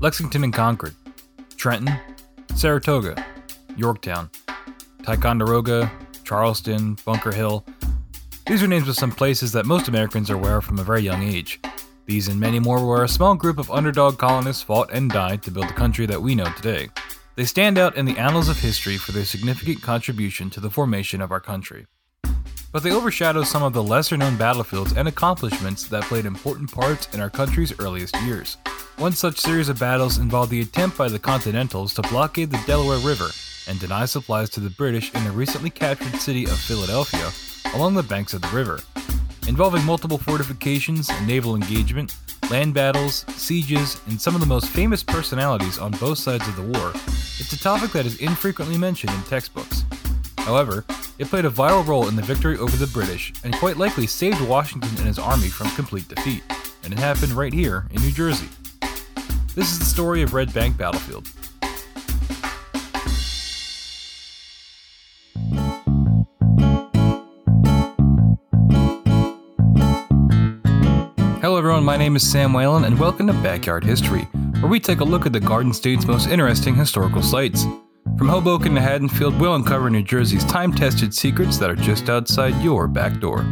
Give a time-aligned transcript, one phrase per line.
[0.00, 0.94] Lexington and Concord,
[1.56, 1.98] Trenton,
[2.54, 3.24] Saratoga,
[3.76, 4.28] Yorktown,
[5.02, 5.90] Ticonderoga,
[6.22, 7.64] Charleston, Bunker Hill.
[8.46, 11.00] These are names of some places that most Americans are aware of from a very
[11.00, 11.60] young age.
[12.04, 15.50] These and many more were a small group of underdog colonists fought and died to
[15.50, 16.88] build the country that we know today.
[17.34, 21.22] They stand out in the annals of history for their significant contribution to the formation
[21.22, 21.86] of our country.
[22.70, 27.08] But they overshadow some of the lesser known battlefields and accomplishments that played important parts
[27.14, 28.58] in our country's earliest years.
[28.98, 32.98] One such series of battles involved the attempt by the Continentals to blockade the Delaware
[32.98, 33.28] River
[33.68, 37.30] and deny supplies to the British in the recently captured city of Philadelphia
[37.74, 38.80] along the banks of the river.
[39.48, 42.16] Involving multiple fortifications, naval engagement,
[42.50, 46.78] land battles, sieges, and some of the most famous personalities on both sides of the
[46.78, 46.92] war,
[47.38, 49.84] it's a topic that is infrequently mentioned in textbooks.
[50.38, 50.86] However,
[51.18, 54.40] it played a vital role in the victory over the British and quite likely saved
[54.40, 56.42] Washington and his army from complete defeat,
[56.82, 58.48] and it happened right here in New Jersey.
[59.56, 61.26] This is the story of Red Bank Battlefield.
[71.40, 71.84] Hello, everyone.
[71.84, 74.24] My name is Sam Whalen, and welcome to Backyard History,
[74.60, 77.64] where we take a look at the Garden State's most interesting historical sites.
[78.18, 82.62] From Hoboken to Haddonfield, we'll uncover New Jersey's time tested secrets that are just outside
[82.62, 83.46] your back door.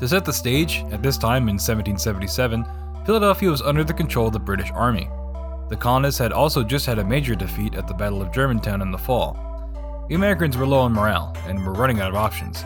[0.00, 2.64] To set the stage, at this time in 1777,
[3.04, 5.10] Philadelphia was under the control of the British Army.
[5.68, 8.90] The colonists had also just had a major defeat at the Battle of Germantown in
[8.90, 9.36] the fall.
[10.08, 12.64] The Americans were low on morale and were running out of options.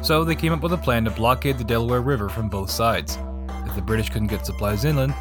[0.00, 3.18] So they came up with a plan to blockade the Delaware River from both sides.
[3.66, 5.12] If the British couldn't get supplies inland,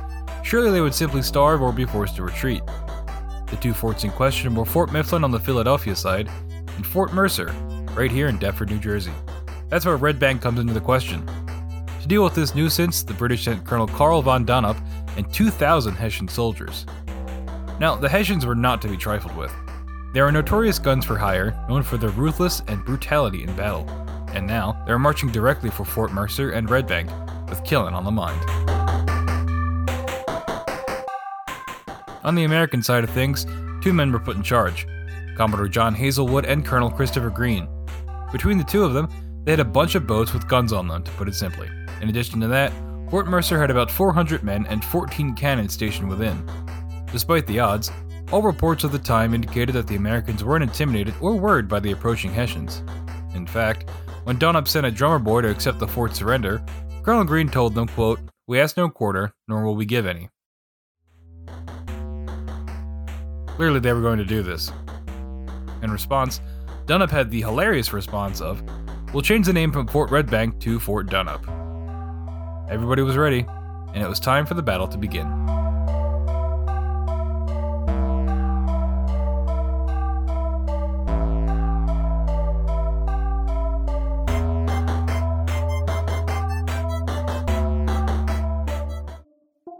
[0.43, 2.61] surely they would simply starve or be forced to retreat.
[3.49, 6.29] The two forts in question were Fort Mifflin on the Philadelphia side
[6.75, 7.51] and Fort Mercer,
[7.95, 9.13] right here in Deptford, New Jersey.
[9.73, 11.25] That's where Red Bank comes into the question.
[11.99, 14.79] To deal with this nuisance, the British sent Colonel Carl von Donop
[15.17, 16.85] and 2,000 Hessian soldiers.
[17.79, 19.51] Now, the Hessians were not to be trifled with.
[20.13, 23.89] They were notorious guns for hire, known for their ruthless and brutality in battle.
[24.31, 27.09] And now, they are marching directly for Fort Mercer and Red Bank,
[27.49, 28.39] with killing on the mind.
[32.23, 33.47] On the American side of things,
[33.81, 34.85] two men were put in charge
[35.35, 37.67] Commodore John Hazelwood and Colonel Christopher Greene.
[38.31, 39.09] Between the two of them,
[39.43, 41.69] they had a bunch of boats with guns on them, to put it simply.
[42.01, 42.71] In addition to that,
[43.09, 46.49] Fort Mercer had about 400 men and 14 cannons stationed within.
[47.11, 47.91] Despite the odds,
[48.31, 51.91] all reports of the time indicated that the Americans weren't intimidated or worried by the
[51.91, 52.81] approaching Hessians.
[53.35, 53.89] In fact,
[54.23, 56.63] when Donop sent a drummer boy to accept the fort's surrender,
[57.03, 60.29] Colonel Greene told them, quote, We ask no quarter, nor will we give any.
[63.47, 64.71] Clearly, they were going to do this.
[65.83, 66.41] In response,
[66.87, 68.63] Donop had the hilarious response of,
[69.13, 71.47] We'll change the name from Fort Red Bank to Fort Donop.
[72.67, 73.45] Everybody was ready,
[73.93, 75.27] and it was time for the battle to begin.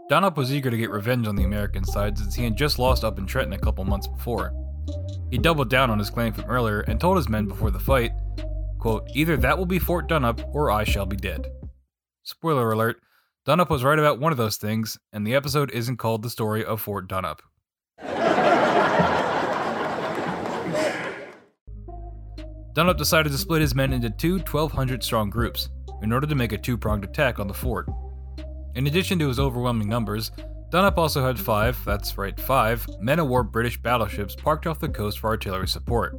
[0.08, 3.02] Donop was eager to get revenge on the American side since he had just lost
[3.02, 4.54] up in Trenton a couple months before.
[5.32, 8.12] He doubled down on his claim from earlier and told his men before the fight,
[8.84, 11.50] quote, Either that will be Fort Donop or I shall be dead.
[12.22, 13.00] Spoiler alert,
[13.48, 16.62] Donop was right about one of those things, and the episode isn't called The Story
[16.62, 17.38] of Fort Donop.
[22.74, 25.70] Donop decided to split his men into two 1,200 strong groups
[26.02, 27.88] in order to make a two pronged attack on the fort.
[28.74, 30.30] In addition to his overwhelming numbers,
[30.70, 34.90] Donop also had five, that's right, five, men of war British battleships parked off the
[34.90, 36.18] coast for artillery support.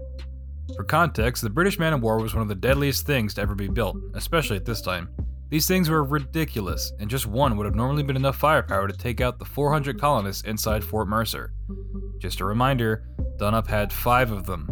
[0.73, 3.53] For context, the British man of war was one of the deadliest things to ever
[3.53, 5.09] be built, especially at this time.
[5.49, 9.21] These things were ridiculous, and just one would have normally been enough firepower to take
[9.21, 11.53] out the 400 colonists inside Fort Mercer.
[12.17, 13.03] Just a reminder,
[13.37, 14.69] Donop had five of them.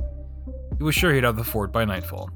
[0.77, 2.29] He was sure he'd have the fort by nightfall.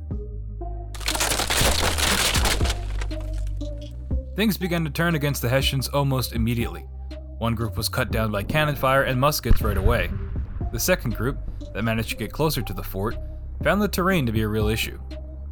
[4.36, 6.82] Things began to turn against the Hessians almost immediately.
[7.40, 10.12] One group was cut down by cannon fire and muskets right away.
[10.72, 11.40] The second group,
[11.74, 13.18] that managed to get closer to the fort,
[13.64, 15.00] found the terrain to be a real issue.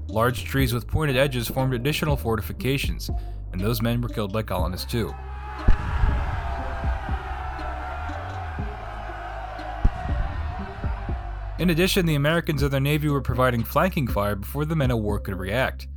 [0.08, 3.10] Large trees with pointed edges formed additional fortifications,
[3.52, 5.14] and those men were killed by colonists too.
[11.58, 15.00] In addition, the Americans and their navy were providing flanking fire before the men of
[15.00, 15.88] war could react.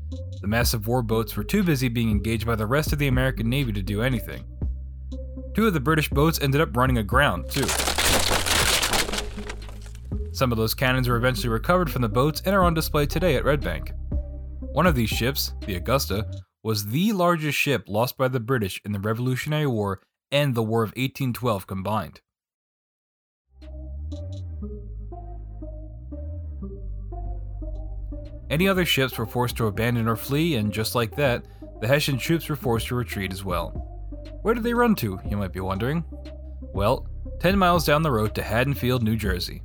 [0.41, 3.51] The massive war boats were too busy being engaged by the rest of the American
[3.51, 4.45] navy to do anything.
[5.55, 7.67] Two of the British boats ended up running aground, too.
[10.39, 13.35] Some of those cannons were eventually recovered from the boats and are on display today
[13.35, 13.91] at Red Bank.
[14.61, 16.31] One of these ships, the Augusta,
[16.63, 20.01] was the largest ship lost by the British in the Revolutionary War
[20.31, 22.21] and the War of 1812 combined.
[28.49, 31.47] Any other ships were forced to abandon or flee, and just like that,
[31.81, 33.71] the Hessian troops were forced to retreat as well.
[34.43, 36.05] Where did they run to, you might be wondering?
[36.61, 37.09] Well,
[37.41, 39.63] 10 miles down the road to Haddonfield, New Jersey.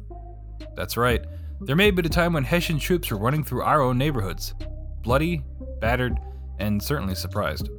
[0.76, 1.24] That's right,
[1.62, 4.54] there may have been a time when Hessian troops were running through our own neighborhoods.
[5.02, 5.44] Bloody,
[5.80, 6.18] battered,
[6.60, 7.70] and certainly surprised.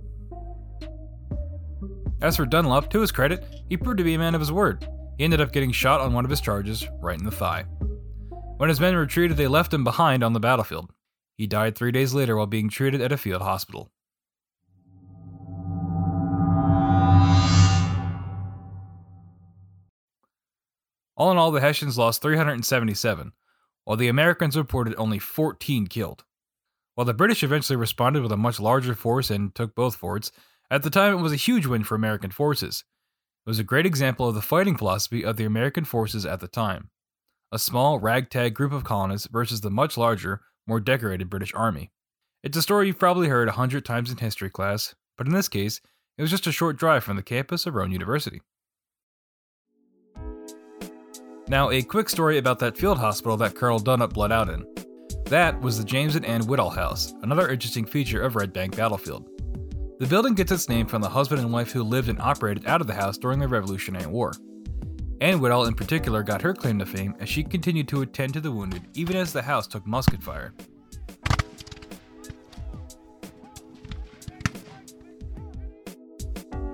[2.23, 4.89] As for Donop, to his credit, he proved to be a man of his word.
[5.19, 7.65] He ended up getting shot on one of his charges, right in the thigh.
[8.57, 10.91] When his men retreated, they left him behind on the battlefield.
[11.37, 13.91] He died three days later while being treated at a field hospital.
[21.17, 23.33] All in all, the Hessians lost 377,
[23.85, 26.25] while the Americans reported only 14 killed.
[26.95, 30.33] While the British eventually responded with a much larger force and took both forts,
[30.71, 32.85] at the time it was a huge win for American forces.
[33.47, 36.49] It was a great example of the fighting philosophy of the American forces at the
[36.49, 36.91] time
[37.53, 41.93] a small, ragtag group of colonists versus the much larger, more decorated British Army.
[42.43, 45.49] It's a story you've probably heard a hundred times in history class, but in this
[45.49, 45.81] case,
[46.19, 48.41] it was just a short drive from the campus of Rowan University.
[51.47, 54.65] Now, a quick story about that field hospital that Colonel Donop bled out in.
[55.27, 59.29] That was the James and Ann Whitall House, another interesting feature of Red Bank Battlefield.
[59.99, 62.81] The building gets its name from the husband and wife who lived and operated out
[62.81, 64.33] of the house during the Revolutionary War.
[65.21, 68.41] Anne Whitall, in particular, got her claim to fame as she continued to attend to
[68.41, 70.55] the wounded even as the house took musket fire.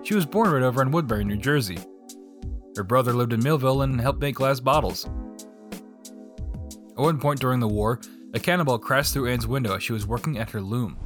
[0.04, 1.78] She was born right over in Woodbury, New Jersey.
[2.80, 5.04] Her brother lived in Millville and helped make glass bottles.
[5.04, 8.00] At one point during the war,
[8.32, 10.96] a cannonball crashed through Anne's window as she was working at her loom.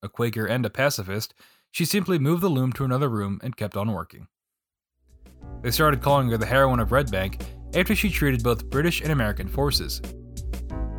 [0.00, 1.34] A Quaker and a pacifist,
[1.72, 4.28] she simply moved the loom to another room and kept on working.
[5.62, 7.42] They started calling her the heroine of Red Bank
[7.74, 10.00] after she treated both British and American forces.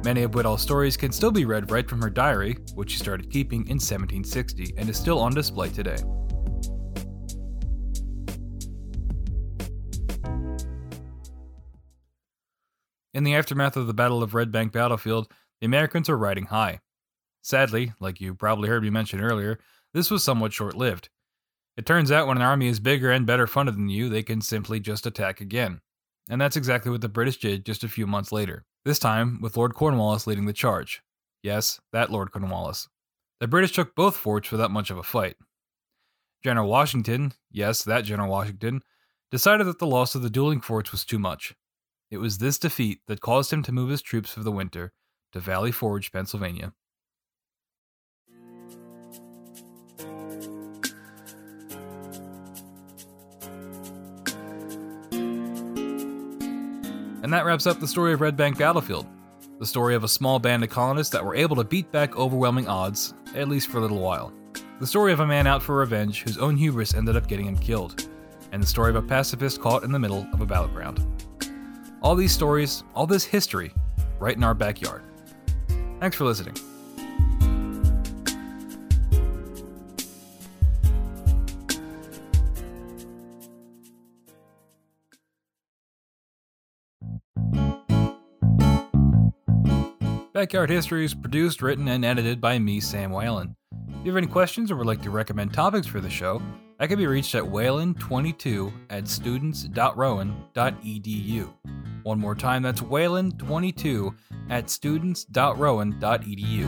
[0.03, 3.31] Many of Whitall's stories can still be read right from her diary, which she started
[3.31, 5.95] keeping in 1760 and is still on display today.
[13.15, 15.31] In the aftermath of the Battle of Red Bank battlefield,
[15.61, 16.81] the Americans are riding high.
[17.41, 19.57] Sadly, like you probably heard me mention earlier,
[19.93, 21.07] this was somewhat short lived.
[21.77, 24.41] It turns out when an army is bigger and better funded than you, they can
[24.41, 25.79] simply just attack again.
[26.29, 29.55] And that's exactly what the British did just a few months later, this time with
[29.55, 31.01] Lord Cornwallis leading the charge.
[31.41, 32.89] Yes, that Lord Cornwallis.
[33.39, 35.37] The British took both forts without much of a fight.
[36.43, 38.81] General Washington, yes, that General Washington,
[39.31, 41.55] decided that the loss of the dueling forts was too much.
[42.15, 44.93] It was this defeat that caused him to move his troops for the winter
[45.33, 46.71] to Valley Forge, Pennsylvania.
[57.21, 59.07] And that wraps up the story of Red Bank Battlefield.
[59.59, 62.69] The story of a small band of colonists that were able to beat back overwhelming
[62.69, 64.31] odds, at least for a little while.
[64.79, 67.57] The story of a man out for revenge whose own hubris ended up getting him
[67.57, 68.07] killed.
[68.53, 71.05] And the story of a pacifist caught in the middle of a battleground.
[72.05, 73.73] All these stories, all this history,
[74.19, 75.01] right in our backyard.
[75.99, 76.53] Thanks for listening.
[90.31, 93.55] Backyard History is produced, written, and edited by me, Sam Whalen.
[93.89, 96.39] If you have any questions or would like to recommend topics for the show,
[96.79, 101.53] I can be reached at whalen22 at students.rowan.edu.
[102.05, 104.15] One more time, that's whalen22
[104.51, 106.67] at students.rowan.edu.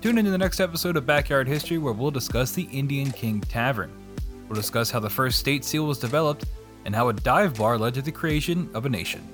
[0.00, 3.90] Tune into the next episode of Backyard History where we'll discuss the Indian King Tavern.
[4.48, 6.44] We'll discuss how the first state seal was developed
[6.84, 9.26] and how a dive bar led to the creation of a nation.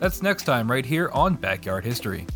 [0.00, 2.26] That's next time, right here on Backyard History.